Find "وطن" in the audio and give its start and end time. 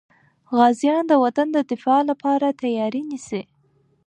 1.23-1.47